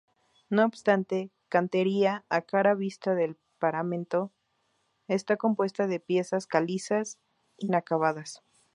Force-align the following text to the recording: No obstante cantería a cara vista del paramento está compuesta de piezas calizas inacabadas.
No 0.49 0.65
obstante 0.65 1.29
cantería 1.47 2.25
a 2.29 2.41
cara 2.41 2.73
vista 2.73 3.13
del 3.13 3.37
paramento 3.59 4.31
está 5.07 5.37
compuesta 5.37 5.85
de 5.85 5.99
piezas 5.99 6.47
calizas 6.47 7.19
inacabadas. 7.57 8.41